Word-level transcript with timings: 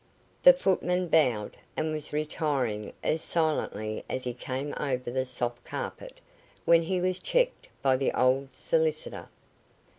The 0.41 0.53
footman 0.53 1.09
bowed, 1.09 1.57
and 1.77 1.91
was 1.93 2.11
retiring 2.11 2.91
as 3.03 3.21
silently 3.21 4.03
as 4.09 4.23
he 4.23 4.33
came 4.33 4.73
over 4.79 5.11
the 5.11 5.25
soft 5.25 5.63
carpet, 5.63 6.21
when 6.65 6.81
he 6.81 6.99
was 6.99 7.19
checked 7.19 7.67
by 7.83 7.97
the 7.97 8.11
old 8.19 8.47
solicitor. 8.55 9.29